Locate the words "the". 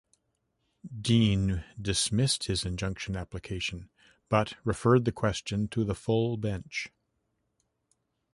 5.05-5.11, 5.83-5.93